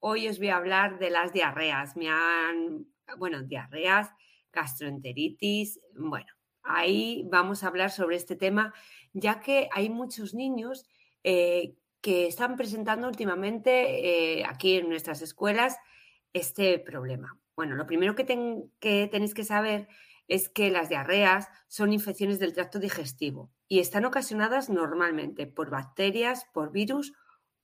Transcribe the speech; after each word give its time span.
Hoy 0.00 0.28
os 0.28 0.38
voy 0.38 0.48
a 0.48 0.56
hablar 0.56 0.98
de 1.00 1.10
las 1.10 1.32
diarreas. 1.32 1.96
Me 1.96 2.08
han, 2.08 2.86
bueno, 3.16 3.42
diarreas, 3.42 4.08
gastroenteritis. 4.52 5.80
Bueno, 5.96 6.32
ahí 6.62 7.26
vamos 7.30 7.64
a 7.64 7.66
hablar 7.66 7.90
sobre 7.90 8.16
este 8.16 8.36
tema, 8.36 8.72
ya 9.12 9.40
que 9.40 9.68
hay 9.72 9.90
muchos 9.90 10.34
niños 10.34 10.86
eh, 11.24 11.74
que 12.00 12.28
están 12.28 12.56
presentando 12.56 13.08
últimamente 13.08 14.38
eh, 14.38 14.44
aquí 14.44 14.76
en 14.76 14.88
nuestras 14.88 15.20
escuelas 15.20 15.76
este 16.32 16.78
problema. 16.78 17.36
Bueno, 17.56 17.74
lo 17.74 17.86
primero 17.86 18.14
que, 18.14 18.24
que 18.78 19.08
tenéis 19.10 19.34
que 19.34 19.42
saber 19.42 19.88
es 20.28 20.48
que 20.48 20.70
las 20.70 20.88
diarreas 20.88 21.48
son 21.66 21.92
infecciones 21.92 22.38
del 22.38 22.52
tracto 22.52 22.78
digestivo 22.78 23.50
y 23.66 23.80
están 23.80 24.04
ocasionadas 24.04 24.70
normalmente 24.70 25.48
por 25.48 25.70
bacterias, 25.70 26.46
por 26.52 26.70
virus 26.70 27.14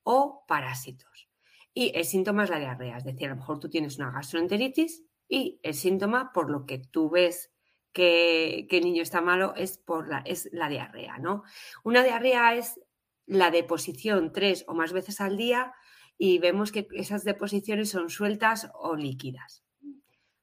o 0.03 0.45
parásitos. 0.49 1.29
Y 1.75 1.93
el 1.95 2.05
síntoma 2.05 2.45
es 2.45 2.51
la 2.51 2.61
diarrea, 2.61 2.97
es 2.97 3.05
decir, 3.05 3.27
a 3.27 3.31
lo 3.31 3.37
mejor 3.37 3.59
tú 3.59 3.69
tienes 3.69 3.99
una 3.99 4.13
gastroenteritis 4.13 5.05
y 5.29 5.59
el 5.65 5.75
síntoma, 5.75 6.33
por 6.33 6.49
lo 6.49 6.67
que 6.67 6.79
tú 6.79 7.11
ves 7.11 7.53
que, 7.93 8.69
el 8.71 8.85
niño 8.85 9.03
está 9.03 9.21
malo, 9.21 9.55
es, 9.57 9.79
por 9.79 10.09
la, 10.09 10.19
es 10.19 10.49
la 10.53 10.69
diarrea, 10.69 11.19
¿no? 11.19 11.43
Una 11.83 12.05
diarrea 12.05 12.55
es 12.55 12.81
la 13.27 13.51
deposición 13.51 14.33
tres 14.33 14.65
o 14.69 14.75
más 14.75 14.93
veces 14.93 15.21
al 15.21 15.37
día 15.37 15.73
y 16.17 16.39
vemos 16.39 16.71
que 16.71 16.87
esas 16.93 17.25
deposiciones 17.25 17.91
son 17.91 18.09
sueltas 18.09 18.71
o 18.75 18.95
líquidas. 18.95 19.65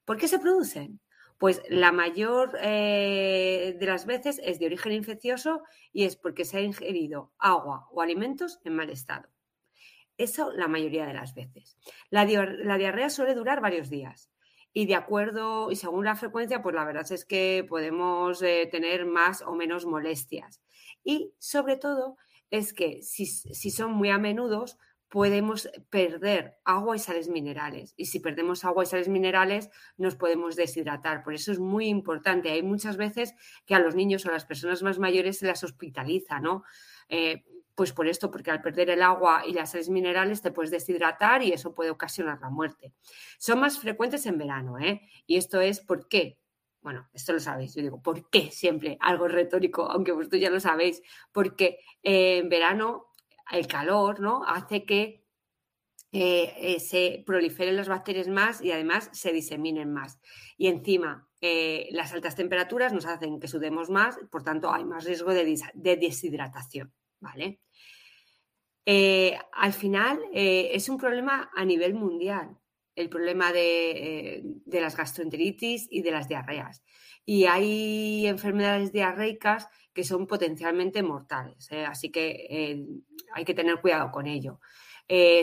¿Por 0.05 0.17
qué 0.17 0.27
se 0.27 0.39
producen? 0.39 0.99
Pues 1.37 1.61
la 1.69 1.91
mayor 1.91 2.57
eh, 2.61 3.75
de 3.79 3.85
las 3.85 4.05
veces 4.05 4.39
es 4.43 4.59
de 4.59 4.65
origen 4.65 4.91
infeccioso 4.91 5.63
y 5.91 6.03
es 6.03 6.15
porque 6.15 6.45
se 6.45 6.57
ha 6.57 6.61
ingerido 6.61 7.31
agua 7.39 7.87
o 7.91 8.01
alimentos 8.01 8.59
en 8.63 8.75
mal 8.75 8.89
estado. 8.89 9.29
Eso 10.21 10.51
la 10.53 10.67
mayoría 10.67 11.07
de 11.07 11.15
las 11.15 11.33
veces. 11.33 11.77
La, 12.11 12.25
diarrea 12.25 13.09
suele 13.09 13.33
durar 13.33 13.59
varios 13.59 13.89
días 13.89 14.29
y 14.71 14.85
de 14.85 14.93
acuerdo 14.93 15.71
y 15.71 15.75
según 15.75 16.05
la 16.05 16.15
frecuencia, 16.15 16.61
pues 16.61 16.75
la 16.75 16.85
verdad 16.85 17.11
es 17.11 17.25
que 17.25 17.65
podemos 17.67 18.39
eh, 18.43 18.69
tener 18.71 19.07
más 19.07 19.41
o 19.41 19.55
menos 19.55 19.87
molestias. 19.87 20.61
Y 21.03 21.33
sobre 21.39 21.75
todo 21.75 22.17
es 22.51 22.71
que 22.71 23.01
si, 23.01 23.25
si 23.25 23.71
son 23.71 23.93
muy 23.93 24.11
a 24.11 24.19
menudo, 24.19 24.65
podemos 25.09 25.69
perder 25.89 26.59
agua 26.65 26.95
y 26.95 26.99
sales 26.99 27.27
minerales. 27.27 27.95
Y 27.97 28.05
si 28.05 28.19
perdemos 28.19 28.63
agua 28.63 28.83
y 28.83 28.85
sales 28.85 29.07
minerales, 29.07 29.71
nos 29.97 30.15
podemos 30.15 30.55
deshidratar. 30.55 31.23
Por 31.23 31.33
eso 31.33 31.51
es 31.51 31.57
muy 31.57 31.87
importante. 31.87 32.51
Hay 32.51 32.61
muchas 32.61 32.95
veces 32.95 33.33
que 33.65 33.73
a 33.73 33.79
los 33.79 33.95
niños 33.95 34.23
o 34.23 34.29
a 34.29 34.33
las 34.33 34.45
personas 34.45 34.83
más 34.83 34.99
mayores 34.99 35.39
se 35.39 35.47
las 35.47 35.63
hospitaliza, 35.63 36.39
¿no? 36.39 36.63
Eh, 37.09 37.43
pues 37.81 37.93
por 37.93 38.07
esto, 38.07 38.29
porque 38.29 38.51
al 38.51 38.61
perder 38.61 38.91
el 38.91 39.01
agua 39.01 39.41
y 39.43 39.53
las 39.53 39.71
sales 39.71 39.89
minerales 39.89 40.43
te 40.43 40.51
puedes 40.51 40.69
deshidratar 40.69 41.41
y 41.41 41.51
eso 41.51 41.73
puede 41.73 41.89
ocasionar 41.89 42.39
la 42.39 42.51
muerte. 42.51 42.93
Son 43.39 43.59
más 43.59 43.79
frecuentes 43.79 44.23
en 44.27 44.37
verano, 44.37 44.77
¿eh? 44.77 45.01
Y 45.25 45.37
esto 45.37 45.59
es 45.61 45.79
por 45.79 46.07
qué. 46.07 46.37
Bueno, 46.81 47.09
esto 47.11 47.33
lo 47.33 47.39
sabéis, 47.39 47.73
yo 47.73 47.81
digo, 47.81 47.99
¿por 47.99 48.29
qué 48.29 48.51
siempre? 48.51 48.99
Algo 49.01 49.27
retórico, 49.27 49.89
aunque 49.89 50.11
vosotros 50.11 50.39
ya 50.39 50.51
lo 50.51 50.59
sabéis, 50.59 51.01
porque 51.31 51.79
eh, 52.03 52.37
en 52.37 52.49
verano 52.49 53.07
el 53.51 53.65
calor, 53.65 54.19
¿no? 54.19 54.43
Hace 54.45 54.85
que 54.85 55.25
eh, 56.11 56.53
eh, 56.57 56.79
se 56.79 57.23
proliferen 57.25 57.77
las 57.77 57.87
bacterias 57.87 58.27
más 58.27 58.61
y 58.61 58.71
además 58.71 59.09
se 59.11 59.33
diseminen 59.33 59.91
más. 59.91 60.19
Y 60.55 60.67
encima, 60.67 61.27
las 61.89 62.13
altas 62.13 62.35
temperaturas 62.35 62.93
nos 62.93 63.07
hacen 63.07 63.39
que 63.39 63.47
sudemos 63.47 63.89
más, 63.89 64.19
por 64.29 64.43
tanto 64.43 64.71
hay 64.71 64.85
más 64.85 65.03
riesgo 65.03 65.33
de 65.33 65.97
deshidratación. 65.97 66.93
¿vale? 67.21 67.59
Eh, 68.85 69.37
al 69.53 69.73
final 69.73 70.19
eh, 70.33 70.71
es 70.73 70.89
un 70.89 70.97
problema 70.97 71.51
a 71.55 71.65
nivel 71.65 71.93
mundial, 71.93 72.57
el 72.95 73.09
problema 73.09 73.51
eh, 73.53 74.41
de, 74.43 74.81
las 74.81 74.97
gastroenteritis 74.97 75.87
y 75.89 76.01
de 76.01 76.11
las 76.11 76.27
diarreas. 76.27 76.83
Y 77.25 77.45
hay 77.45 78.25
enfermedades 78.25 78.91
diarreicas 78.91 79.67
que 79.93 80.03
son 80.03 80.25
potencialmente 80.25 81.03
mortales, 81.03 81.69
así 81.87 82.11
que 82.11 82.85
hay 83.33 83.45
que 83.45 83.53
tener 83.53 83.79
cuidado 83.81 84.11
con 84.11 84.25
ello. 84.25 84.59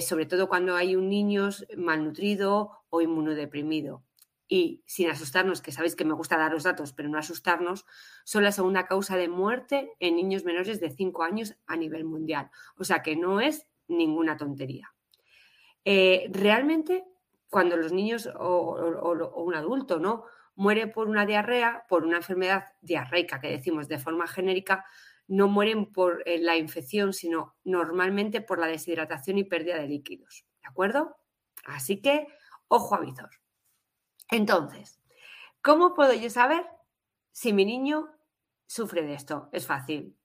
sobre 0.00 0.26
todo 0.26 0.48
cuando 0.48 0.74
hay 0.74 0.96
un 0.96 1.08
niño 1.08 1.50
malnutrido 1.76 2.70
o 2.90 3.00
inmunodeprimido 3.00 4.02
y 4.48 4.82
sin 4.86 5.10
asustarnos, 5.10 5.60
que 5.60 5.72
sabéis 5.72 5.94
que 5.94 6.06
me 6.06 6.14
gusta 6.14 6.38
dar 6.38 6.52
los 6.52 6.64
datos, 6.64 6.94
pero 6.94 7.08
no 7.08 7.18
asustarnos, 7.18 7.84
son 8.24 8.42
la 8.44 8.52
segunda 8.52 8.86
causa 8.86 9.16
de 9.16 9.28
muerte 9.28 9.92
en 10.00 10.16
niños 10.16 10.44
menores 10.44 10.80
de 10.80 10.90
5 10.90 11.22
años 11.22 11.54
a 11.66 11.76
nivel 11.76 12.04
mundial. 12.04 12.50
O 12.76 12.84
sea 12.84 13.02
que 13.02 13.14
no 13.14 13.40
es 13.40 13.68
ninguna 13.88 14.36
tontería. 14.36 14.92
Eh, 15.84 16.28
realmente, 16.32 17.04
cuando 17.50 17.76
los 17.76 17.92
niños 17.92 18.28
o, 18.38 19.34
un 19.36 19.54
adulto 19.54 19.98
¿no? 19.98 20.24
muere 20.54 20.86
por 20.86 21.08
una 21.08 21.26
diarrea, 21.26 21.84
por 21.88 22.04
una 22.04 22.16
enfermedad 22.16 22.64
diarreica 22.80 23.40
que 23.40 23.48
decimos 23.48 23.86
de 23.86 23.98
forma 23.98 24.26
genérica, 24.26 24.84
no 25.26 25.46
mueren 25.46 25.92
por 25.92 26.22
eh, 26.26 26.38
la 26.38 26.56
infección, 26.56 27.12
sino 27.12 27.54
normalmente 27.64 28.40
por 28.40 28.58
la 28.58 28.66
deshidratación 28.66 29.36
y 29.36 29.44
pérdida 29.44 29.76
de 29.76 29.88
líquidos. 29.88 30.46
¿De 30.62 30.68
acuerdo? 30.68 31.16
Así 31.66 32.00
que, 32.00 32.26
ojo 32.68 32.94
a 32.94 33.00
visor. 33.00 33.30
Entonces, 34.30 35.00
¿cómo 35.62 35.94
puedo 35.94 36.12
yo 36.12 36.30
saber 36.30 36.66
si 37.32 37.52
mi 37.52 37.64
niño 37.64 38.10
sufre 38.66 39.02
de 39.02 39.14
esto? 39.14 39.48
Es 39.52 39.66
fácil. 39.66 40.16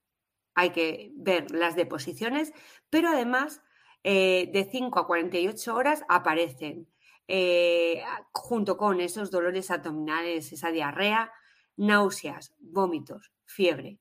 Hay 0.55 0.71
que 0.71 1.11
ver 1.15 1.51
las 1.51 1.75
deposiciones, 1.75 2.53
pero 2.89 3.09
además 3.09 3.61
eh, 4.03 4.49
de 4.51 4.65
5 4.65 4.99
a 4.99 5.07
48 5.07 5.75
horas 5.75 6.03
aparecen, 6.09 6.89
eh, 7.27 8.03
junto 8.33 8.77
con 8.77 8.99
esos 8.99 9.31
dolores 9.31 9.71
abdominales, 9.71 10.51
esa 10.51 10.69
diarrea, 10.69 11.31
náuseas, 11.77 12.53
vómitos, 12.59 13.31
fiebre, 13.45 13.99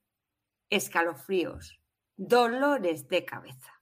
escalofríos, 0.69 1.80
dolores 2.16 3.08
de 3.08 3.24
cabeza. 3.24 3.80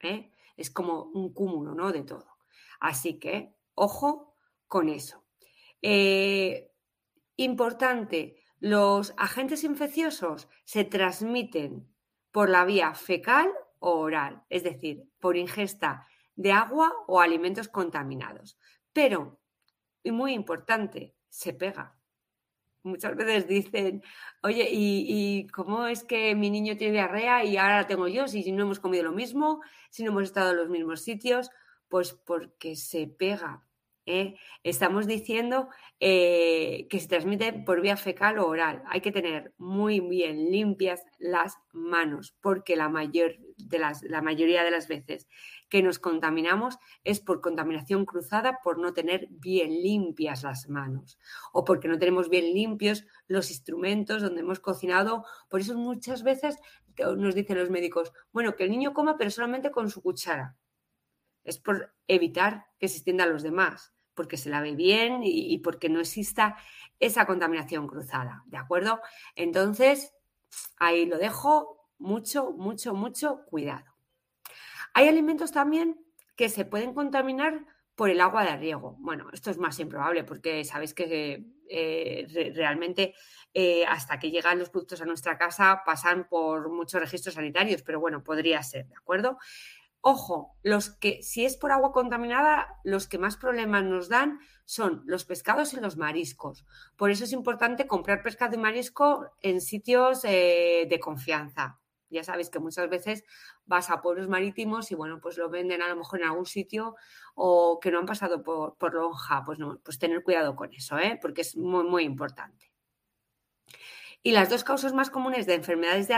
¿eh? 0.00 0.32
Es 0.56 0.70
como 0.70 1.02
un 1.02 1.32
cúmulo 1.32 1.74
¿no? 1.74 1.92
de 1.92 2.02
todo. 2.02 2.38
Así 2.80 3.18
que, 3.18 3.54
ojo 3.74 4.36
con 4.66 4.88
eso. 4.88 5.27
Eh, 5.82 6.70
importante, 7.36 8.36
los 8.60 9.14
agentes 9.16 9.64
infecciosos 9.64 10.48
se 10.64 10.84
transmiten 10.84 11.88
por 12.32 12.48
la 12.48 12.64
vía 12.64 12.94
fecal 12.94 13.50
o 13.78 13.98
oral, 13.98 14.42
es 14.48 14.64
decir, 14.64 15.08
por 15.20 15.36
ingesta 15.36 16.06
de 16.34 16.52
agua 16.52 16.92
o 17.06 17.20
alimentos 17.20 17.68
contaminados. 17.68 18.58
Pero, 18.92 19.40
y 20.02 20.10
muy 20.10 20.32
importante, 20.32 21.14
se 21.28 21.52
pega. 21.52 21.96
Muchas 22.82 23.16
veces 23.16 23.46
dicen, 23.46 24.02
oye, 24.42 24.68
¿y, 24.70 25.46
cómo 25.48 25.86
es 25.86 26.04
que 26.04 26.34
mi 26.34 26.50
niño 26.50 26.76
tiene 26.76 26.94
diarrea 26.94 27.44
y 27.44 27.56
ahora 27.56 27.78
la 27.78 27.86
tengo 27.86 28.08
yo 28.08 28.28
si 28.28 28.50
no 28.52 28.64
hemos 28.64 28.80
comido 28.80 29.04
lo 29.04 29.12
mismo, 29.12 29.60
si 29.90 30.04
no 30.04 30.10
hemos 30.10 30.24
estado 30.24 30.50
en 30.50 30.56
los 30.56 30.68
mismos 30.68 31.02
sitios? 31.02 31.50
Pues 31.88 32.12
porque 32.12 32.76
se 32.76 33.06
pega, 33.06 33.67
¿eh? 34.08 34.34
Estamos 34.62 35.06
diciendo 35.06 35.68
eh, 36.00 36.86
que 36.88 36.98
se 36.98 37.08
transmite 37.08 37.52
por 37.52 37.80
vía 37.80 37.96
fecal 37.96 38.38
o 38.38 38.46
oral. 38.46 38.82
Hay 38.86 39.00
que 39.00 39.12
tener 39.12 39.52
muy 39.58 40.00
bien 40.00 40.50
limpias 40.50 41.04
las 41.18 41.58
manos, 41.72 42.34
porque 42.40 42.74
la, 42.74 42.88
mayor 42.88 43.36
la 44.02 44.22
mayoría 44.22 44.64
de 44.64 44.70
las 44.70 44.88
veces 44.88 45.28
que 45.68 45.82
nos 45.82 45.98
contaminamos 45.98 46.78
es 47.04 47.20
por 47.20 47.40
contaminación 47.40 48.06
cruzada, 48.06 48.58
por 48.64 48.78
no 48.78 48.94
tener 48.94 49.28
bien 49.30 49.70
limpias 49.70 50.42
las 50.42 50.68
manos 50.68 51.18
o 51.52 51.64
porque 51.64 51.88
no 51.88 51.98
tenemos 51.98 52.30
bien 52.30 52.54
limpios 52.54 53.04
los 53.26 53.50
instrumentos 53.50 54.22
donde 54.22 54.40
hemos 54.40 54.60
cocinado. 54.60 55.24
Por 55.48 55.60
eso 55.60 55.76
muchas 55.76 56.22
veces 56.22 56.56
nos 57.16 57.34
dicen 57.34 57.58
los 57.58 57.70
médicos, 57.70 58.12
bueno, 58.32 58.56
que 58.56 58.64
el 58.64 58.70
niño 58.70 58.94
coma 58.94 59.16
pero 59.16 59.30
solamente 59.30 59.70
con 59.70 59.90
su 59.90 60.02
cuchara. 60.02 60.56
Es 61.44 61.58
por 61.58 61.94
evitar 62.06 62.66
que 62.78 62.88
se 62.88 62.96
extienda 62.96 63.24
a 63.24 63.28
los 63.28 63.42
demás, 63.42 63.94
porque 64.18 64.36
se 64.36 64.50
lave 64.50 64.74
bien 64.74 65.20
y, 65.22 65.56
porque 65.58 65.88
no 65.88 66.00
exista 66.00 66.56
esa 66.98 67.24
contaminación 67.24 67.86
cruzada, 67.86 68.42
¿de 68.46 68.56
acuerdo? 68.56 69.00
Entonces, 69.36 70.12
ahí 70.76 71.06
lo 71.06 71.18
dejo, 71.18 71.86
mucho, 71.98 72.50
mucho, 72.50 72.94
mucho 72.94 73.44
cuidado. 73.46 73.94
Hay 74.92 75.06
alimentos 75.06 75.52
también 75.52 76.04
que 76.34 76.48
se 76.48 76.64
pueden 76.64 76.94
contaminar 76.94 77.64
por 77.94 78.10
el 78.10 78.20
agua 78.20 78.44
de 78.44 78.56
riego. 78.56 78.96
Bueno, 78.98 79.28
esto 79.32 79.52
es 79.52 79.58
más 79.58 79.78
improbable 79.78 80.24
porque 80.24 80.64
sabéis 80.64 80.94
que 80.94 81.44
eh, 81.70 82.52
realmente 82.56 83.14
eh, 83.54 83.86
hasta 83.86 84.18
que 84.18 84.32
llegan 84.32 84.58
los 84.58 84.70
productos 84.70 85.00
a 85.00 85.04
nuestra 85.04 85.38
casa 85.38 85.82
pasan 85.86 86.26
por 86.28 86.70
muchos 86.70 87.00
registros 87.00 87.36
sanitarios, 87.36 87.82
pero 87.82 88.00
bueno, 88.00 88.24
podría 88.24 88.60
ser, 88.64 88.88
¿de 88.88 88.96
acuerdo? 88.96 89.38
Ojo, 90.00 90.56
los 90.62 90.90
que, 90.90 91.22
si 91.22 91.44
es 91.44 91.56
por 91.56 91.72
agua 91.72 91.92
contaminada, 91.92 92.68
los 92.84 93.08
que 93.08 93.18
más 93.18 93.36
problemas 93.36 93.84
nos 93.84 94.08
dan 94.08 94.38
son 94.64 95.02
los 95.06 95.24
pescados 95.24 95.72
y 95.74 95.80
los 95.80 95.96
mariscos. 95.96 96.64
Por 96.96 97.10
eso 97.10 97.24
es 97.24 97.32
importante 97.32 97.86
comprar 97.86 98.22
pescado 98.22 98.54
y 98.54 98.58
marisco 98.58 99.30
en 99.42 99.60
sitios 99.60 100.24
eh, 100.24 100.86
de 100.88 101.00
confianza. 101.00 101.80
Ya 102.10 102.24
sabéis 102.24 102.48
que 102.48 102.58
muchas 102.58 102.88
veces 102.88 103.24
vas 103.66 103.90
a 103.90 104.00
pueblos 104.00 104.28
marítimos 104.28 104.90
y 104.90 104.94
bueno, 104.94 105.20
pues 105.20 105.36
lo 105.36 105.50
venden 105.50 105.82
a 105.82 105.88
lo 105.88 105.96
mejor 105.96 106.20
en 106.20 106.28
algún 106.28 106.46
sitio 106.46 106.96
o 107.34 107.78
que 107.80 107.90
no 107.90 107.98
han 107.98 108.06
pasado 108.06 108.42
por, 108.42 108.94
lonja. 108.94 109.42
Pues 109.44 109.58
no, 109.58 109.78
pues 109.84 109.98
tener 109.98 110.22
cuidado 110.22 110.56
con 110.56 110.72
eso, 110.72 110.98
¿eh? 110.98 111.18
porque 111.20 111.42
es 111.42 111.56
muy, 111.56 111.84
muy 111.84 112.04
importante. 112.04 112.72
Y 114.22 114.32
las 114.32 114.48
dos 114.48 114.64
causas 114.64 114.94
más 114.94 115.10
comunes 115.10 115.46
de 115.46 115.54
enfermedades 115.54 116.08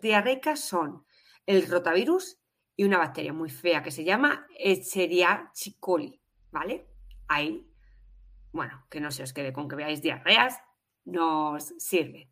diarreicas 0.00 0.60
son 0.60 1.04
el 1.46 1.68
rotavirus 1.68 2.38
y 2.78 2.84
una 2.84 2.98
bacteria 2.98 3.32
muy 3.32 3.50
fea 3.50 3.82
que 3.82 3.90
se 3.90 4.04
llama 4.04 4.46
Escherichia 4.56 5.50
coli, 5.80 6.22
¿vale? 6.52 6.86
Ahí, 7.26 7.68
bueno, 8.52 8.86
que 8.88 9.00
no 9.00 9.10
se 9.10 9.24
os 9.24 9.32
quede 9.32 9.52
con 9.52 9.68
que 9.68 9.74
veáis 9.74 10.00
diarreas, 10.00 10.60
nos 11.04 11.74
sirve. 11.78 12.30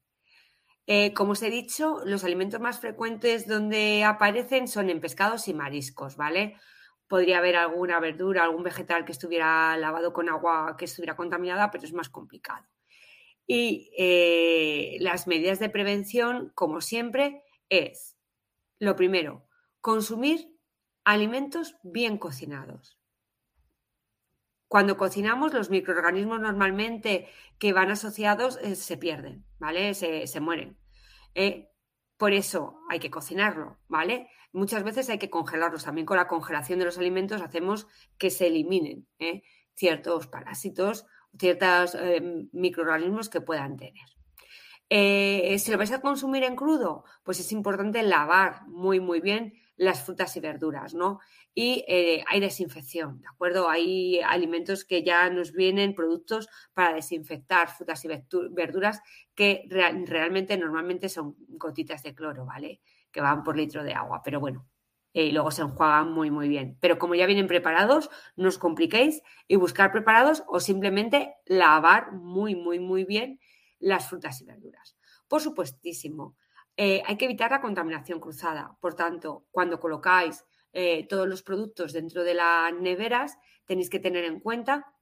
Eh, 0.86 1.12
como 1.14 1.32
os 1.32 1.42
he 1.42 1.50
dicho, 1.50 2.00
los 2.04 2.22
alimentos 2.22 2.60
más 2.60 2.78
frecuentes 2.78 3.48
donde 3.48 4.04
aparecen 4.04 4.68
son 4.68 4.88
en 4.88 5.00
pescados 5.00 5.48
y 5.48 5.52
mariscos, 5.52 6.16
¿vale? 6.16 6.54
Podría 7.08 7.38
haber 7.38 7.56
alguna 7.56 7.98
verdura, 7.98 8.44
algún 8.44 8.62
vegetal 8.62 9.04
que 9.04 9.10
estuviera 9.10 9.76
lavado 9.76 10.12
con 10.12 10.28
agua 10.28 10.76
que 10.78 10.84
estuviera 10.84 11.16
contaminada, 11.16 11.72
pero 11.72 11.82
es 11.82 11.92
más 11.92 12.08
complicado. 12.08 12.64
Y 13.48 13.90
eh, 13.98 14.96
las 15.00 15.26
medidas 15.26 15.58
de 15.58 15.70
prevención, 15.70 16.52
como 16.54 16.80
siempre, 16.80 17.42
es, 17.68 18.16
lo 18.78 18.94
primero, 18.94 19.45
consumir 19.86 20.52
alimentos 21.04 21.76
bien 21.84 22.18
cocinados. 22.18 22.98
Cuando 24.66 24.96
cocinamos, 24.96 25.54
los 25.54 25.70
microorganismos 25.70 26.40
normalmente 26.40 27.28
que 27.60 27.72
van 27.72 27.92
asociados 27.92 28.58
eh, 28.62 28.74
se 28.74 28.96
pierden, 28.96 29.46
¿vale? 29.60 29.94
Se, 29.94 30.40
mueren. 30.40 30.76
Eh, 31.36 31.70
por 32.16 32.32
eso 32.32 32.80
hay 32.90 32.98
que 32.98 33.12
cocinarlo, 33.12 33.78
¿vale? 33.86 34.28
Muchas 34.50 34.82
veces 34.82 35.08
hay 35.08 35.18
que 35.18 35.30
congelarlos. 35.30 35.84
También 35.84 36.04
con 36.04 36.16
la 36.16 36.26
congelación 36.26 36.80
de 36.80 36.86
los 36.86 36.98
alimentos 36.98 37.40
hacemos 37.40 37.86
que 38.18 38.30
se 38.30 38.48
eliminen 38.48 39.06
¿eh? 39.20 39.44
ciertos 39.76 40.26
parásitos, 40.26 41.06
ciertos 41.38 41.96
microorganismos 42.50 43.28
que 43.28 43.40
puedan 43.40 43.76
tener. 43.76 44.08
si 45.60 45.70
lo 45.70 45.78
vais 45.78 45.92
a 45.92 46.00
consumir 46.00 46.42
en 46.42 46.56
crudo, 46.56 47.04
pues 47.22 47.38
es 47.38 47.52
importante 47.52 48.02
lavar 48.02 48.66
muy, 48.66 48.98
muy 48.98 49.20
bien 49.20 49.52
las 49.76 50.04
frutas 50.04 50.36
y 50.36 50.40
verduras, 50.40 50.94
¿no? 50.94 51.20
Y 51.54 51.84
eh, 51.86 52.24
hay 52.28 52.40
desinfección, 52.40 53.20
¿de 53.20 53.28
acuerdo? 53.28 53.68
Hay 53.68 54.20
alimentos 54.20 54.84
que 54.84 55.02
ya 55.02 55.28
nos 55.30 55.52
vienen, 55.52 55.94
productos 55.94 56.48
para 56.74 56.94
desinfectar 56.94 57.68
frutas 57.68 58.04
y 58.04 58.08
verduras 58.50 59.02
que 59.34 59.66
realmente 59.70 60.56
normalmente 60.56 61.08
son 61.08 61.36
gotitas 61.48 62.02
de 62.02 62.14
cloro, 62.14 62.46
¿vale? 62.46 62.80
Que 63.10 63.20
van 63.20 63.42
por 63.42 63.56
litro 63.56 63.84
de 63.84 63.94
agua, 63.94 64.22
pero 64.24 64.40
bueno, 64.40 64.66
eh, 65.16 65.28
y 65.28 65.32
luego 65.32 65.50
se 65.50 65.62
enjuagan 65.62 66.12
muy, 66.12 66.30
muy 66.30 66.46
bien. 66.46 66.76
Pero 66.78 66.98
como 66.98 67.14
ya 67.14 67.24
vienen 67.24 67.46
preparados, 67.46 68.10
no 68.36 68.48
os 68.48 68.58
compliquéis 68.58 69.22
y 69.48 69.56
buscar 69.56 69.90
preparados 69.90 70.44
o 70.46 70.60
simplemente 70.60 71.34
lavar 71.46 72.12
muy, 72.12 72.54
muy, 72.54 72.80
muy 72.80 73.04
bien 73.04 73.40
las 73.78 74.08
frutas 74.08 74.42
y 74.42 74.44
verduras. 74.44 74.98
Por 75.26 75.40
supuestísimo, 75.40 76.36
eh, 76.76 77.02
hay 77.06 77.16
que 77.16 77.24
evitar 77.24 77.50
la 77.50 77.60
contaminación 77.60 78.20
cruzada. 78.20 78.76
Por 78.80 78.94
tanto, 78.94 79.46
cuando 79.50 79.80
colocáis 79.80 80.44
eh, 80.72 81.06
todos 81.08 81.26
los 81.26 81.42
productos 81.42 81.92
dentro 81.92 82.22
de 82.22 82.34
las 82.34 82.72
neveras, 82.74 83.38
tenéis 83.64 83.88
que 83.88 83.98
tener 83.98 84.24
en 84.24 84.40
cuenta 84.40 84.92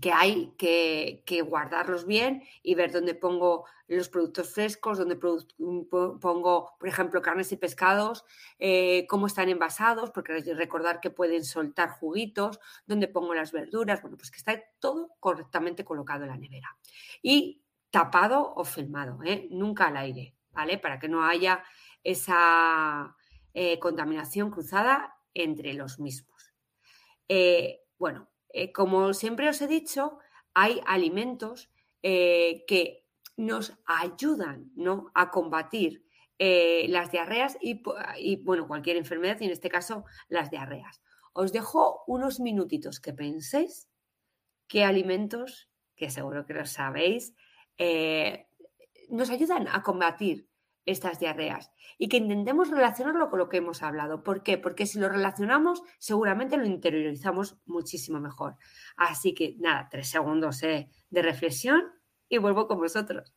que 0.00 0.12
hay 0.12 0.52
que, 0.58 1.42
guardarlos 1.46 2.06
bien 2.06 2.42
y 2.62 2.74
ver 2.74 2.92
dónde 2.92 3.14
pongo 3.14 3.64
los 3.88 4.08
productos 4.08 4.52
frescos, 4.52 4.98
dónde 4.98 5.16
pongo, 5.16 6.76
por 6.78 6.88
ejemplo, 6.88 7.22
carnes 7.22 7.52
y 7.52 7.56
pescados, 7.56 8.24
eh, 8.58 9.06
cómo 9.08 9.26
están 9.26 9.48
envasados, 9.48 10.10
porque 10.10 10.40
recordar 10.54 11.00
que 11.00 11.10
pueden 11.10 11.44
soltar 11.44 11.90
juguitos, 11.90 12.60
dónde 12.86 13.08
pongo 13.08 13.34
las 13.34 13.52
verduras, 13.52 14.02
bueno, 14.02 14.16
pues 14.16 14.30
que 14.30 14.38
está 14.38 14.60
todo 14.78 15.14
correctamente 15.20 15.84
colocado 15.84 16.24
en 16.24 16.30
la 16.30 16.36
nevera. 16.36 16.76
Y 17.22 17.62
tapado 17.90 18.52
o 18.54 18.64
filmado, 18.64 19.18
nunca 19.50 19.86
al 19.86 19.96
aire. 19.96 20.35
Para 20.80 20.98
que 20.98 21.08
no 21.08 21.24
haya 21.24 21.62
esa 22.02 23.16
eh, 23.52 23.78
contaminación 23.78 24.50
cruzada 24.50 25.16
entre 25.34 25.74
los 25.74 25.98
mismos. 25.98 26.52
Eh, 27.28 27.80
bueno, 27.98 28.30
eh, 28.50 28.72
como 28.72 29.12
siempre 29.12 29.48
os 29.48 29.60
he 29.60 29.66
dicho, 29.66 30.18
hay 30.54 30.80
alimentos 30.86 31.70
que 32.02 33.04
nos 33.36 33.72
ayudan 33.84 34.70
¿no? 34.76 35.10
a 35.12 35.32
combatir 35.32 36.04
las 36.38 37.10
diarreas 37.10 37.58
y, 37.60 37.82
y, 38.18 38.36
bueno, 38.44 38.68
cualquier 38.68 38.96
enfermedad, 38.96 39.38
y 39.40 39.46
en 39.46 39.50
este 39.50 39.68
caso 39.68 40.04
las 40.28 40.48
diarreas. 40.50 41.02
Os 41.32 41.52
dejo 41.52 42.04
unos 42.06 42.38
minutitos 42.38 43.00
que 43.00 43.12
penséis 43.12 43.88
qué 44.68 44.84
alimentos, 44.84 45.68
que 45.96 46.10
seguro 46.10 46.46
que 46.46 46.54
lo 46.54 46.64
sabéis, 46.64 47.34
nos 49.10 49.30
ayudan 49.30 49.68
a 49.68 49.82
combatir 49.82 50.48
estas 50.86 51.18
diarreas 51.18 51.72
y 51.98 52.08
que 52.08 52.18
intentemos 52.18 52.70
relacionarlo 52.70 53.28
con 53.28 53.40
lo 53.40 53.48
que 53.48 53.58
hemos 53.58 53.82
hablado. 53.82 54.22
¿Por 54.22 54.42
qué? 54.42 54.56
Porque 54.56 54.86
si 54.86 54.98
lo 54.98 55.08
relacionamos, 55.08 55.82
seguramente 55.98 56.56
lo 56.56 56.64
interiorizamos 56.64 57.58
muchísimo 57.66 58.20
mejor. 58.20 58.56
Así 58.96 59.34
que 59.34 59.56
nada, 59.58 59.88
tres 59.90 60.08
segundos 60.08 60.62
eh, 60.62 60.88
de 61.10 61.22
reflexión 61.22 61.82
y 62.28 62.38
vuelvo 62.38 62.68
con 62.68 62.78
vosotros. 62.78 63.34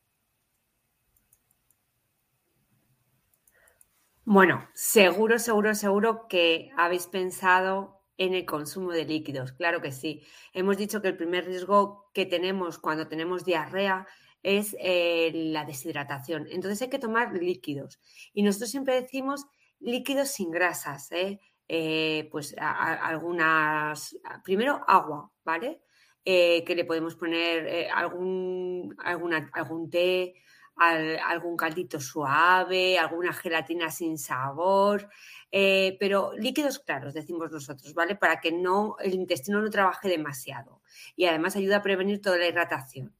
Bueno, 4.24 4.68
seguro, 4.74 5.40
seguro, 5.40 5.74
seguro 5.74 6.28
que 6.28 6.70
habéis 6.76 7.08
pensado 7.08 8.00
en 8.16 8.34
el 8.34 8.44
consumo 8.44 8.92
de 8.92 9.04
líquidos. 9.04 9.52
Claro 9.52 9.80
que 9.80 9.90
sí. 9.90 10.22
Hemos 10.52 10.76
dicho 10.76 11.02
que 11.02 11.08
el 11.08 11.16
primer 11.16 11.46
riesgo 11.46 12.10
que 12.14 12.26
tenemos 12.26 12.78
cuando 12.78 13.08
tenemos 13.08 13.44
diarrea 13.44 14.06
es 14.42 14.76
eh, 14.78 15.30
la 15.34 15.64
deshidratación. 15.64 16.46
Entonces 16.50 16.82
hay 16.82 16.88
que 16.88 16.98
tomar 16.98 17.32
líquidos. 17.32 18.00
Y 18.32 18.42
nosotros 18.42 18.70
siempre 18.70 19.00
decimos 19.00 19.46
líquidos 19.78 20.28
sin 20.28 20.50
grasas, 20.50 21.10
¿eh? 21.12 21.40
Eh, 21.72 22.28
pues 22.32 22.54
algunas, 22.58 24.16
primero 24.42 24.80
agua, 24.88 25.30
¿vale? 25.44 25.82
que 26.22 26.74
le 26.76 26.84
podemos 26.84 27.16
poner 27.16 27.88
algún, 27.92 28.94
algún 28.98 29.90
té, 29.90 30.34
algún 30.76 31.56
caldito 31.56 31.98
suave, 31.98 32.98
alguna 32.98 33.32
gelatina 33.32 33.90
sin 33.90 34.18
sabor, 34.18 35.08
pero 35.50 36.32
líquidos 36.36 36.78
claros, 36.80 37.14
decimos 37.14 37.50
nosotros, 37.50 37.94
¿vale? 37.94 38.16
Para 38.16 38.40
que 38.40 38.52
no, 38.52 38.96
el 39.00 39.14
intestino 39.14 39.60
no 39.60 39.70
trabaje 39.70 40.08
demasiado. 40.08 40.82
Y 41.16 41.26
además 41.26 41.56
ayuda 41.56 41.78
a 41.78 41.82
prevenir 41.82 42.20
toda 42.20 42.36
la 42.36 42.48
hidratación 42.48 43.14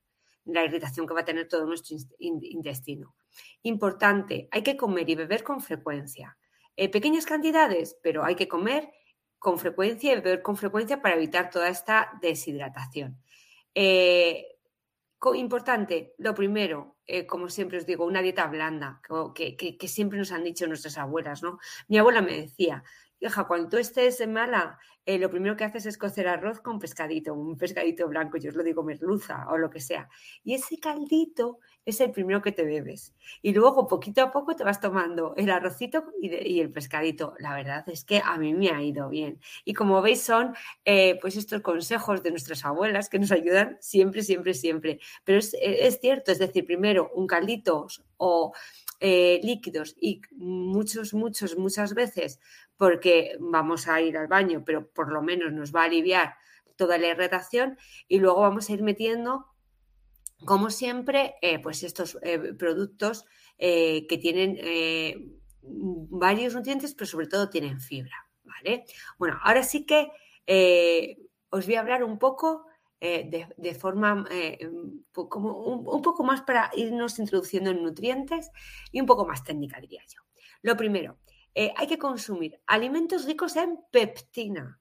la 0.45 0.65
irritación 0.65 1.07
que 1.07 1.15
va 1.15 1.21
a 1.21 1.25
tener 1.25 1.49
todo 1.49 1.67
nuestro 1.67 1.97
intestino. 2.19 3.15
Importante, 3.63 4.49
hay 4.51 4.63
que 4.63 4.77
comer 4.77 5.09
y 5.09 5.15
beber 5.15 5.43
con 5.43 5.61
frecuencia. 5.61 6.37
Eh, 6.77 6.89
pequeñas 6.89 7.27
cantidades, 7.27 7.99
pero 8.03 8.25
hay 8.25 8.35
que 8.35 8.49
comer 8.49 8.91
con 9.39 9.59
frecuencia 9.59 10.13
y 10.13 10.17
beber 10.17 10.43
con 10.43 10.57
frecuencia 10.57 11.01
para 11.03 11.17
evitar 11.17 11.51
toda 11.51 11.69
esta 11.69 12.11
deshidratación. 12.21 13.21
Eh, 13.75 14.47
importante, 15.35 16.15
lo 16.19 16.35
primero, 16.35 16.97
eh, 17.07 17.27
como 17.27 17.49
siempre 17.49 17.79
os 17.79 17.87
digo, 17.87 18.07
una 18.07 18.23
dieta 18.23 18.47
blanda, 18.47 19.01
que, 19.35 19.57
que, 19.57 19.89
siempre 19.89 20.19
nos 20.19 20.33
han 20.33 20.45
dicho 20.45 20.67
nuestras 20.67 20.97
abuelas, 20.97 21.43
¿no? 21.43 21.59
Mi 21.89 21.99
abuela 21.99 22.23
me 22.23 22.41
decía, 22.41 22.83
hija, 23.21 23.45
cuando 23.45 23.69
tú 23.69 23.77
estés 23.77 24.21
en 24.21 24.33
mala, 24.33 24.79
eh, 25.07 25.19
lo 25.19 25.31
primero 25.31 25.57
que 25.57 25.65
haces 25.65 25.87
es 25.87 25.99
cocer 25.99 26.29
arroz 26.29 26.61
con 26.61 26.79
pescadito, 26.79 27.35
un 27.35 27.57
pescadito 27.57 28.07
blanco, 28.09 28.39
yo 28.39 28.51
os 28.51 28.57
lo 28.57 28.63
digo 28.63 28.83
merluza 28.83 29.47
o 29.51 29.59
lo 29.59 29.71
que 29.71 29.81
sea. 29.81 30.09
Y 30.45 30.55
ese 30.55 30.79
caldito 30.79 31.59
es 31.85 32.01
el 32.01 32.11
primero 32.11 32.43
que 32.43 32.53
te 32.53 32.65
bebes. 32.65 33.15
Y 33.43 33.53
luego, 33.53 33.89
poquito 33.89 34.23
a 34.23 34.31
poco, 34.31 34.55
te 34.57 34.65
vas 34.65 34.81
tomando 34.81 35.35
el 35.37 35.51
arrocito 35.51 36.05
y, 36.21 36.61
el 36.61 36.71
pescadito. 36.71 37.35
La 37.39 37.55
verdad 37.55 37.85
es 37.89 38.05
que 38.05 38.23
a 38.25 38.37
mí 38.39 38.55
me 38.55 38.71
ha 38.71 38.83
ido 38.83 39.09
bien. 39.09 39.41
Y 39.65 39.75
como 39.75 40.03
veis, 40.03 40.23
son 40.23 40.55
eh, 40.85 41.19
pues 41.21 41.37
estos 41.37 41.63
consejos 41.63 42.23
de 42.23 42.31
nuestras 42.31 42.65
abuelas 42.65 43.09
que 43.09 43.19
nos 43.19 43.33
ayudan 43.33 43.79
siempre, 43.81 44.23
siempre, 44.23 44.55
siempre. 44.55 45.01
Pero 45.25 45.39
es, 45.39 45.57
es 45.61 45.99
cierto, 46.01 46.33
es 46.33 46.39
decir, 46.39 46.65
primero 46.65 47.11
un 47.15 47.27
caldito 47.27 47.89
o 48.19 48.53
eh, 49.03 49.41
líquidos 49.43 49.97
y 49.99 50.21
muchos, 50.33 51.15
muchos, 51.15 51.57
muchas 51.57 51.95
veces 51.95 52.39
porque 52.77 53.33
vamos 53.41 53.89
a 53.89 54.01
ir 54.03 54.19
al 54.19 54.29
baño, 54.29 54.63
pero 54.65 54.91
por 54.91 55.11
lo 55.11 55.23
menos 55.23 55.53
nos 55.53 55.75
va 55.75 55.83
a 55.83 55.85
aliviar 55.87 56.35
toda 56.77 56.99
la 56.99 57.09
irritación 57.09 57.79
y 58.09 58.19
luego 58.19 58.43
vamos 58.43 58.69
a 58.69 58.73
ir 58.75 58.83
metiendo, 58.83 59.47
como 60.45 60.69
siempre, 60.71 61.37
eh, 61.41 61.59
pues 61.59 61.83
estos 61.83 62.19
eh, 62.23 62.39
productos 62.59 63.25
que 63.59 64.19
tienen 64.23 64.59
varios 65.63 66.55
nutrientes, 66.55 66.95
pero 66.95 67.07
sobre 67.07 67.27
todo 67.27 67.51
tienen 67.51 67.79
fibra, 67.79 68.27
¿vale? 68.43 68.85
Bueno, 69.19 69.39
ahora 69.43 69.63
sí 69.63 69.85
que 69.85 70.11
os 71.51 71.67
voy 71.67 71.75
a 71.75 71.81
hablar 71.81 72.05
un 72.05 72.19
poco 72.19 72.67
eh, 73.03 73.49
de, 73.57 73.75
forma 73.75 74.27
eh, 74.31 74.59
como 75.11 75.53
un, 75.57 76.03
poco 76.03 76.23
más 76.23 76.43
para 76.43 76.71
irnos 76.77 77.19
introduciendo 77.19 77.71
en 77.71 77.83
nutrientes 77.83 78.51
y 78.93 79.01
un 79.01 79.07
poco 79.07 79.27
más 79.27 79.43
técnica, 79.43 79.81
diría 79.81 80.03
yo. 80.07 80.21
Lo 80.61 80.77
primero, 80.77 81.19
eh, 81.55 81.73
hay 81.79 81.87
que 81.87 81.97
consumir 81.97 82.61
alimentos 82.67 83.25
ricos 83.25 83.57
en 83.57 83.79
peptina. 83.91 84.81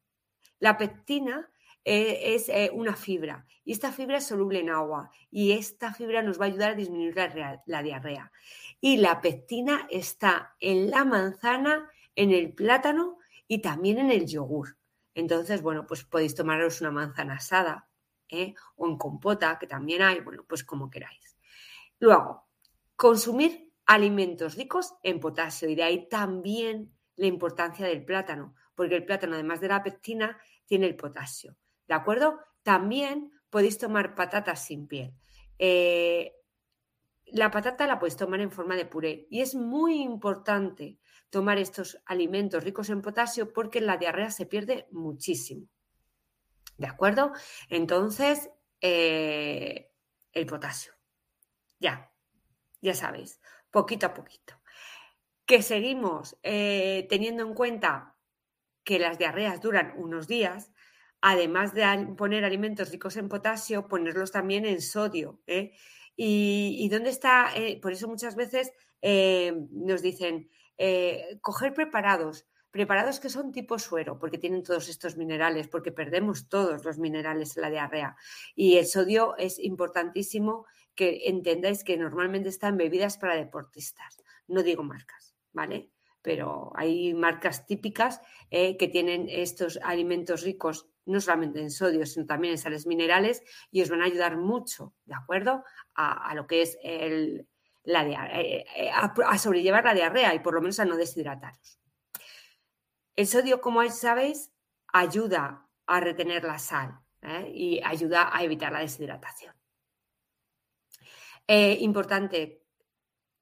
La 0.60 0.78
peptina 0.78 1.50
es 1.86 2.52
una 2.74 2.94
fibra 2.94 3.48
y 3.64 3.72
esta 3.72 3.94
fibra 3.94 4.18
es 4.18 4.28
soluble 4.28 4.60
en 4.60 4.70
agua 4.70 5.10
y 5.32 5.54
esta 5.54 5.94
fibra 5.94 6.22
nos 6.22 6.40
va 6.40 6.44
a 6.44 6.48
ayudar 6.50 6.72
a 6.72 6.76
disminuir 6.76 7.16
la, 7.16 7.64
la 7.66 7.82
diarrea. 7.82 8.34
Y 8.82 8.98
la 8.98 9.22
peptina 9.22 9.88
está 9.90 10.56
en 10.60 10.92
la 10.92 11.06
manzana, 11.06 11.90
en 12.16 12.32
el 12.32 12.54
plátano 12.54 13.18
y 13.48 13.60
también 13.62 13.98
en 13.98 14.12
el 14.12 14.28
yogur. 14.28 14.78
Entonces, 15.16 15.62
bueno, 15.62 15.88
pues 15.88 16.04
podéis 16.04 16.36
tomaros 16.36 16.82
una 16.82 16.92
manzana 16.92 17.36
asada, 17.36 17.89
¿eh? 18.30 18.54
o 18.76 18.88
en 18.88 18.98
compota, 18.98 19.58
que 19.60 19.68
también 19.68 20.02
hay, 20.02 20.20
bueno, 20.22 20.46
pues 20.48 20.64
como 20.64 20.90
queráis. 20.90 21.38
Luego, 22.00 22.48
consumir 22.96 23.74
alimentos 23.86 24.56
ricos 24.56 24.94
en 25.04 25.20
potasio 25.20 25.70
y 25.70 25.76
de 25.76 25.84
ahí 25.84 26.08
también 26.08 26.94
la 27.16 27.28
importancia 27.28 27.88
del 27.88 28.06
plátano, 28.06 28.56
porque 28.76 28.96
el 28.96 29.06
plátano, 29.06 29.34
además 29.34 29.62
de 29.62 29.68
la 29.68 29.84
pectina, 29.84 30.40
tiene 30.66 30.88
el 30.88 30.96
potasio. 30.96 31.58
¿De 31.88 31.96
acuerdo? 31.96 32.40
También 32.64 33.32
podéis 33.50 33.78
tomar 33.78 34.16
patatas 34.16 34.64
sin 34.64 34.88
piel. 34.88 35.14
Eh, 35.58 36.34
la 37.32 37.52
patata 37.52 37.88
la 37.88 38.00
podéis 38.00 38.16
tomar 38.16 38.40
en 38.42 38.52
forma 38.52 38.76
de 38.76 38.86
puré 38.86 39.28
y 39.30 39.42
es 39.42 39.56
muy 39.56 40.02
importante 40.02 41.00
tomar 41.30 41.58
estos 41.58 42.02
alimentos 42.06 42.64
ricos 42.64 42.90
en 42.90 43.02
potasio 43.02 43.54
porque 43.54 43.82
la 43.82 43.98
diarrea 43.98 44.32
se 44.32 44.46
pierde 44.46 44.88
muchísimo. 44.92 45.68
¿De 46.80 46.88
acuerdo? 46.88 47.34
Entonces, 47.70 48.50
eh, 48.80 49.92
el 50.32 50.46
potasio. 50.46 50.94
Ya, 51.78 52.12
ya 52.82 52.94
sabéis, 52.94 53.42
poquito 53.70 54.06
a 54.06 54.14
poquito. 54.14 54.54
Que 55.46 55.62
seguimos 55.62 56.38
eh, 56.42 57.06
teniendo 57.10 57.44
en 57.44 57.54
cuenta 57.54 58.16
que 58.86 58.98
las 58.98 59.18
diarreas 59.18 59.62
duran 59.62 59.94
unos 59.98 60.28
días, 60.28 60.72
además 61.20 61.74
de 61.74 61.84
poner 62.18 62.46
alimentos 62.46 62.92
ricos 62.92 63.18
en 63.18 63.28
potasio, 63.28 63.90
ponerlos 63.90 64.32
también 64.32 64.66
en 64.66 64.82
sodio. 64.82 65.42
¿eh? 65.48 65.74
Y, 66.16 66.88
dónde 66.90 67.10
está? 67.10 67.52
por 67.82 67.92
eso 67.92 68.08
muchas 68.08 68.36
veces 68.36 68.72
nos 69.02 70.02
dicen, 70.02 70.50
coger 71.42 71.74
preparados 71.74 72.48
preparados 72.72 73.20
que 73.20 73.30
son 73.30 73.52
tipo 73.52 73.80
suero, 73.80 74.20
porque 74.20 74.38
tienen 74.38 74.64
todos 74.64 74.90
estos 74.90 75.18
minerales, 75.18 75.68
porque 75.68 75.92
perdemos 75.92 76.50
todos 76.50 76.84
los 76.86 76.98
minerales 76.98 77.56
en 77.58 77.62
la 77.62 77.70
diarrea. 77.70 78.16
Y 78.56 78.78
el 78.78 78.86
sodio 78.86 79.36
es 79.38 79.60
importantísimo 79.60 80.66
que 80.96 81.30
entendáis 81.30 81.84
que 81.84 81.98
normalmente 81.98 82.50
están 82.50 82.78
bebidas 82.78 83.18
para 83.18 83.36
deportistas. 83.36 84.22
No 84.48 84.64
digo 84.64 84.84
marcas, 84.84 85.36
¿vale? 85.54 85.90
Pero 86.22 86.74
hay 86.76 87.14
marcas 87.14 87.66
típicas 87.66 88.22
eh, 88.52 88.76
que 88.78 88.88
tienen 88.88 89.28
estos 89.30 89.80
alimentos 89.82 90.44
ricos 90.44 90.90
no 91.06 91.20
solamente 91.22 91.62
en 91.62 91.72
sodio, 91.72 92.06
sino 92.06 92.26
también 92.26 92.52
en 92.52 92.58
sales 92.58 92.86
minerales 92.86 93.44
y 93.72 93.82
os 93.82 93.90
van 93.90 94.02
a 94.02 94.06
ayudar 94.06 94.38
mucho, 94.38 94.94
¿de 95.06 95.16
acuerdo? 95.16 95.64
A, 95.96 96.34
lo 96.36 96.46
que 96.46 96.62
es 96.62 96.78
el, 96.84 97.48
la 97.84 98.08
eh, 98.08 98.66
eh, 98.76 98.92
a 98.92 99.38
sobrellevar 99.38 99.86
la 99.86 99.94
diarrea 99.94 100.36
y 100.36 100.40
por 100.40 100.54
lo 100.54 100.62
menos 100.62 100.80
a 100.80 100.86
no 100.86 100.98
deshidrataros. 100.98 101.79
El 103.20 103.28
sodio, 103.28 103.60
como 103.60 103.86
sabéis, 103.90 104.50
ayuda 104.94 105.68
a 105.86 106.00
retener 106.00 106.46
la 106.46 106.58
sal 106.58 107.02
¿eh? 107.22 107.52
y 107.54 107.82
ayuda 107.84 108.34
a 108.34 108.46
evitar 108.46 108.72
la 108.72 108.80
deshidratación. 108.80 109.54
Eh, 111.46 111.80
importante, 111.82 112.64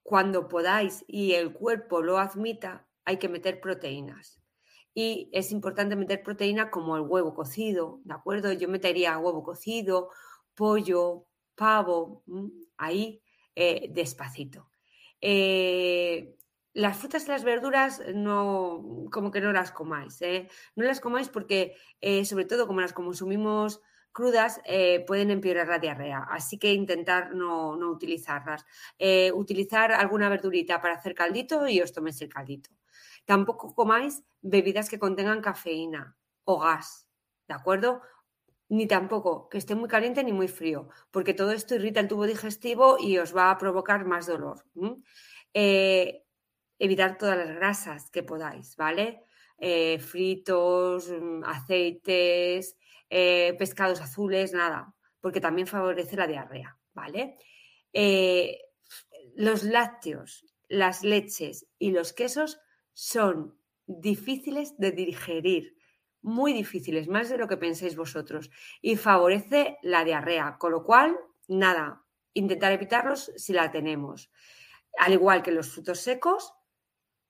cuando 0.01 0.47
podáis 0.47 1.05
y 1.07 1.33
el 1.33 1.53
cuerpo 1.53 2.01
lo 2.01 2.17
admita, 2.17 2.87
hay 3.05 3.17
que 3.17 3.29
meter 3.29 3.61
proteínas. 3.61 4.41
Y 4.95 5.29
es 5.31 5.51
importante 5.51 5.95
meter 5.95 6.23
proteína 6.23 6.71
como 6.71 6.95
el 6.95 7.03
huevo 7.03 7.35
cocido, 7.35 7.99
¿de 8.03 8.15
acuerdo? 8.15 8.51
Yo 8.53 8.67
metería 8.67 9.19
huevo 9.19 9.43
cocido, 9.43 10.09
pollo, 10.55 11.27
pavo, 11.53 12.23
ahí 12.77 13.21
eh, 13.53 13.91
despacito. 13.91 14.71
Las 16.77 16.99
frutas 16.99 17.25
y 17.25 17.29
las 17.29 17.43
verduras 17.43 18.03
no, 18.13 19.07
como 19.11 19.31
que 19.31 19.41
no 19.41 19.51
las 19.51 19.71
comáis, 19.71 20.21
¿eh? 20.21 20.47
No 20.75 20.83
las 20.83 20.99
comáis 20.99 21.27
porque, 21.27 21.75
eh, 22.01 22.23
sobre 22.23 22.45
todo 22.45 22.67
como 22.67 22.81
las 22.81 22.93
consumimos 22.93 23.81
crudas, 24.11 24.61
eh, 24.63 25.03
pueden 25.07 25.31
empeorar 25.31 25.69
la 25.69 25.79
diarrea. 25.79 26.27
Así 26.29 26.59
que 26.59 26.73
intentar 26.73 27.33
no, 27.33 27.71
utilizarlas. 27.89 28.63
utilizar 29.33 29.91
alguna 29.91 30.29
verdurita 30.29 30.79
para 30.79 30.93
hacer 30.93 31.15
caldito 31.15 31.67
y 31.67 31.81
os 31.81 31.93
toméis 31.93 32.21
el 32.21 32.29
caldito. 32.29 32.69
Tampoco 33.25 33.73
comáis 33.73 34.23
bebidas 34.41 34.87
que 34.87 34.99
contengan 34.99 35.41
cafeína 35.41 36.15
o 36.43 36.59
gas, 36.59 37.07
¿de 37.47 37.55
acuerdo? 37.55 38.03
Ni 38.69 38.85
tampoco 38.85 39.49
que 39.49 39.57
esté 39.57 39.73
muy 39.73 39.89
caliente 39.89 40.23
ni 40.23 40.31
muy 40.31 40.47
frío, 40.47 40.89
porque 41.09 41.33
todo 41.33 41.53
esto 41.53 41.73
irrita 41.73 42.01
el 42.01 42.07
tubo 42.07 42.27
digestivo 42.27 42.97
y 42.99 43.17
os 43.17 43.35
va 43.35 43.49
a 43.49 43.57
provocar 43.57 44.05
más 44.05 44.27
dolor 44.27 44.63
evitar 46.79 47.17
todas 47.17 47.37
las 47.37 47.55
grasas 47.55 48.09
que 48.11 48.23
podáis, 48.23 48.75
¿vale? 48.75 49.23
Eh, 49.57 49.99
fritos, 49.99 51.09
mm, 51.09 51.43
aceites, 51.45 52.77
eh, 53.09 53.55
pescados 53.57 54.01
azules, 54.01 54.53
nada, 54.53 54.93
porque 55.19 55.41
también 55.41 55.67
favorece 55.67 56.15
la 56.15 56.27
diarrea, 56.27 56.77
¿vale? 56.93 57.37
Eh, 57.93 58.59
los 59.35 59.63
lácteos, 59.63 60.45
las 60.67 61.03
leches 61.03 61.67
y 61.79 61.91
los 61.91 62.13
quesos 62.13 62.59
son 62.93 63.57
difíciles 63.85 64.77
de 64.77 64.91
digerir, 64.91 65.77
muy 66.21 66.53
difíciles, 66.53 67.07
más 67.07 67.29
de 67.29 67.37
lo 67.37 67.47
que 67.47 67.57
penséis 67.57 67.95
vosotros, 67.95 68.49
y 68.81 68.97
favorece 68.97 69.77
la 69.81 70.03
diarrea, 70.03 70.57
con 70.59 70.71
lo 70.71 70.83
cual, 70.83 71.17
nada, 71.47 72.03
intentar 72.33 72.71
evitarlos 72.71 73.31
si 73.37 73.53
la 73.53 73.71
tenemos. 73.71 74.29
Al 74.97 75.13
igual 75.13 75.41
que 75.41 75.51
los 75.51 75.69
frutos 75.69 75.99
secos, 75.99 76.53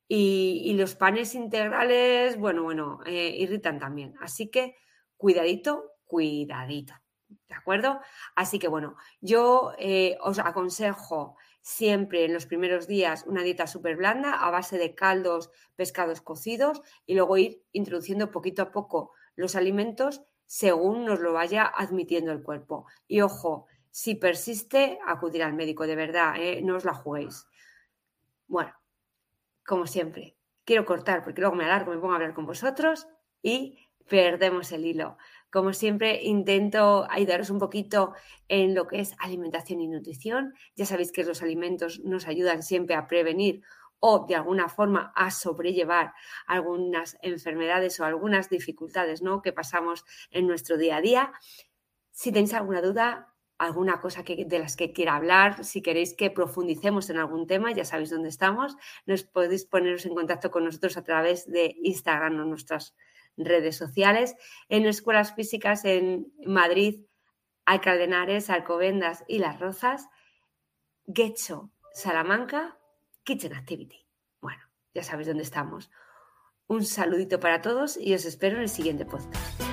y, 0.08 0.74
los 0.74 0.96
panes 0.96 1.36
integrales, 1.36 2.38
bueno, 2.38 2.64
bueno, 2.64 3.00
eh, 3.06 3.36
irritan 3.38 3.80
también. 3.80 4.16
Así 4.22 4.50
que 4.50 4.76
cuidadito, 5.18 5.92
cuidadito. 6.06 6.94
¿De 7.28 7.56
acuerdo? 7.56 8.00
Así 8.36 8.58
que 8.58 8.70
bueno, 8.70 8.96
yo 9.20 9.74
eh, 9.78 10.18
os 10.22 10.40
aconsejo 10.40 11.36
siempre 11.62 12.24
en 12.24 12.34
los 12.34 12.46
primeros 12.46 12.88
días 12.88 13.26
una 13.28 13.44
dieta 13.44 13.68
súper 13.68 13.98
blanda 13.98 14.34
a 14.34 14.50
base 14.50 14.78
de 14.78 14.96
caldos, 14.96 15.50
pescados 15.76 16.22
cocidos 16.22 16.82
y 17.06 17.16
luego 17.16 17.38
ir 17.38 17.62
introduciendo 17.74 18.32
poquito 18.32 18.62
a 18.62 18.72
poco 18.72 19.12
los 19.36 19.58
alimentos 19.58 20.22
según 20.46 21.04
nos 21.04 21.20
lo 21.20 21.34
vaya 21.34 21.66
admitiendo 21.66 22.32
el 22.32 22.42
cuerpo. 22.42 22.86
Y 23.08 23.20
ojo, 23.20 23.68
si 23.92 24.16
persiste, 24.16 25.00
acudir 25.06 25.44
al 25.44 25.54
médico, 25.54 25.86
de 25.86 25.96
verdad, 25.98 26.36
¿eh? 26.38 26.62
no 26.64 26.78
os 26.78 26.86
la 26.86 26.94
juguéis. 26.94 27.46
Bueno, 28.48 28.74
como 29.68 29.86
siempre, 29.86 30.38
quiero 30.64 30.86
cortar 30.86 31.24
porque 31.24 31.42
luego 31.42 31.56
me 31.56 31.66
alargo, 31.66 31.92
me 31.92 31.98
pongo 31.98 32.14
a 32.14 32.16
hablar 32.16 32.34
con 32.34 32.46
vosotros 32.46 33.06
y 33.44 33.78
perdemos 34.08 34.72
el 34.72 34.86
hilo. 34.86 35.18
Como 35.52 35.74
siempre, 35.74 36.24
intento 36.24 37.06
ayudaros 37.10 37.50
un 37.50 37.60
poquito 37.60 38.14
en 38.48 38.74
lo 38.74 38.88
que 38.88 39.02
es 39.02 39.14
alimentación 39.20 39.82
y 39.82 39.88
nutrición. 39.90 40.54
Ya 40.78 40.86
sabéis 40.86 41.12
que 41.12 41.26
los 41.26 41.42
alimentos 41.42 42.00
nos 42.06 42.28
ayudan 42.28 42.64
siempre 42.64 42.96
a 42.96 43.08
prevenir 43.08 43.62
o 44.00 44.26
de 44.26 44.36
alguna 44.36 44.70
forma 44.70 45.12
a 45.16 45.32
sobrellevar 45.32 46.14
algunas 46.46 47.18
enfermedades 47.22 48.00
o 48.00 48.06
algunas 48.06 48.50
dificultades 48.50 49.22
¿no? 49.22 49.42
que 49.42 49.52
pasamos 49.52 50.06
en 50.32 50.48
nuestro 50.48 50.78
día 50.78 50.96
a 50.96 51.02
día. 51.02 51.34
Si 52.12 52.32
tenéis 52.32 52.54
alguna 52.54 52.82
duda, 52.82 53.34
alguna 53.58 54.00
cosa 54.00 54.24
que, 54.24 54.46
de 54.46 54.60
las 54.60 54.76
que 54.76 54.94
quiera 54.94 55.16
hablar, 55.16 55.64
si 55.64 55.82
queréis 55.82 56.14
que 56.14 56.30
profundicemos 56.30 57.10
en 57.10 57.18
algún 57.18 57.48
tema, 57.48 57.72
ya 57.72 57.86
sabéis 57.86 58.10
dónde 58.10 58.30
estamos, 58.30 58.76
nos 59.06 59.24
podéis 59.24 59.66
poneros 59.66 60.06
en 60.06 60.16
contacto 60.16 60.52
con 60.52 60.66
nosotros 60.66 60.98
a 60.98 61.04
través 61.04 61.50
de 61.50 61.76
Instagram 61.82 62.40
o 62.40 62.46
nuestras 62.46 62.96
redes 63.38 63.78
sociales, 63.78 64.36
en 64.70 64.86
escuelas 64.86 65.34
físicas 65.34 65.86
en 65.86 66.32
Madrid, 66.46 67.06
Alcaldenares, 67.66 68.50
Alcobendas 68.50 69.24
y 69.28 69.40
Las 69.40 69.60
Rozas, 69.60 70.08
Getxo, 71.06 71.72
Salamanca, 71.94 72.78
Kitchen 73.24 73.54
Activity. 73.54 74.08
Bueno, 74.42 74.64
ya 74.94 75.04
sabéis 75.04 75.28
dónde 75.28 75.44
estamos. 75.44 75.92
Un 76.68 76.86
saludito 76.86 77.40
para 77.40 77.62
todos 77.62 77.98
y 77.98 78.14
os 78.14 78.26
espero 78.26 78.58
en 78.58 78.64
el 78.64 78.70
siguiente 78.70 79.06
podcast. 79.06 79.67